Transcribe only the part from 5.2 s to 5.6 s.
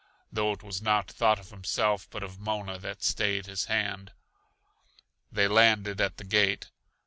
They